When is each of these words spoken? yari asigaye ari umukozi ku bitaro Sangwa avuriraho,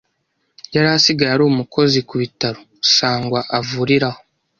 yari 0.73 0.87
asigaye 0.97 1.31
ari 1.33 1.43
umukozi 1.45 1.99
ku 2.07 2.15
bitaro 2.21 2.59
Sangwa 2.95 3.39
avuriraho, 3.59 4.19